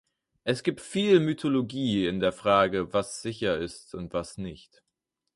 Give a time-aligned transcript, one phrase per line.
[0.45, 4.81] Es gibt viel Mythologie in der Frage, was sicher ist und was nicht.